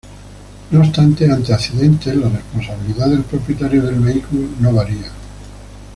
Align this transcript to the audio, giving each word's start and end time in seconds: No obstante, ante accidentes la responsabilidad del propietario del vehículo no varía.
No 0.71 0.79
obstante, 0.79 1.31
ante 1.31 1.53
accidentes 1.53 2.15
la 2.15 2.27
responsabilidad 2.27 3.07
del 3.09 3.21
propietario 3.23 3.83
del 3.83 3.99
vehículo 3.99 4.47
no 4.59 4.73
varía. 4.73 5.11